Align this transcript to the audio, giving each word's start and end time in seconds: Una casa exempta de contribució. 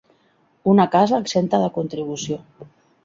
Una 0.71 0.87
casa 0.95 1.19
exempta 1.25 1.59
de 1.65 1.69
contribució. 1.79 2.41